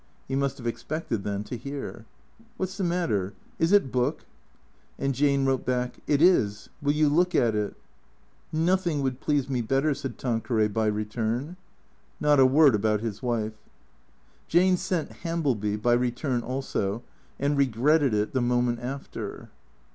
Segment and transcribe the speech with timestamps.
[0.27, 2.05] (He must have expected, then, to hear.)"
[2.59, 3.33] WTiat's the matter?
[3.59, 4.25] Is it Book?"
[4.97, 6.69] And Jane wrote back," It is.
[6.81, 7.75] Will you look at it?""
[8.51, 11.55] Noth ing would please me better," said Tanqueray by return.
[12.19, 13.53] Not a word about his wife.
[14.47, 17.03] Jane sent Hambleby (by return also)
[17.39, 19.49] and regretted it the moment after.